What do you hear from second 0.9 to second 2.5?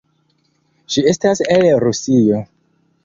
Ŝi estas el Rusio.